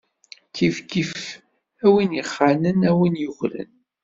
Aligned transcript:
Kifkif, 0.55 1.11
a 1.85 1.87
win 1.93 2.17
ixanen, 2.21 2.79
a 2.89 2.91
win 2.99 3.15
yukren. 3.23 3.69